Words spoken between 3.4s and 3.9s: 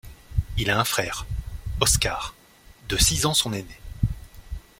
aîné.